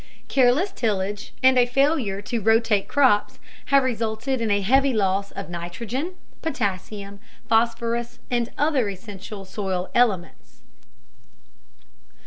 Careless 0.27 0.71
tillage 0.71 1.31
and 1.43 1.59
a 1.59 1.67
failure 1.67 2.23
to 2.23 2.41
rotate 2.41 2.87
crops 2.87 3.37
have 3.67 3.83
resulted 3.83 4.41
in 4.41 4.49
a 4.49 4.61
heavy 4.61 4.93
loss 4.95 5.29
of 5.29 5.47
nitrogen, 5.47 6.15
potassium, 6.41 7.19
phosphorus, 7.47 8.17
and 8.31 8.49
other 8.57 8.89
essential 8.89 9.45
soil 9.45 9.91
elements. 9.93 10.63